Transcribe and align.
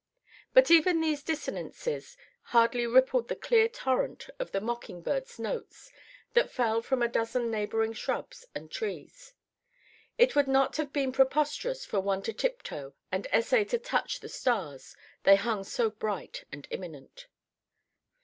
But 0.55 0.71
even 0.71 0.99
these 0.99 1.21
dissonances 1.21 2.17
hardly 2.57 2.87
rippled 2.87 3.27
the 3.27 3.35
clear 3.35 3.69
torrent 3.69 4.31
of 4.39 4.51
the 4.51 4.59
mocking 4.59 5.03
birds' 5.03 5.37
notes 5.37 5.91
that 6.33 6.49
fell 6.49 6.81
from 6.81 7.03
a 7.03 7.07
dozen 7.07 7.51
neighbouring 7.51 7.93
shrubs 7.93 8.43
and 8.55 8.71
trees. 8.71 9.33
It 10.17 10.35
would 10.35 10.47
not 10.47 10.77
have 10.77 10.91
been 10.91 11.11
preposterous 11.11 11.85
for 11.85 11.99
one 11.99 12.23
to 12.23 12.33
tiptoe 12.33 12.95
and 13.11 13.27
essay 13.27 13.63
to 13.65 13.77
touch 13.77 14.21
the 14.21 14.29
stars, 14.29 14.97
they 15.21 15.35
hung 15.35 15.63
so 15.63 15.91
bright 15.91 16.45
and 16.51 16.67
imminent. 16.71 17.27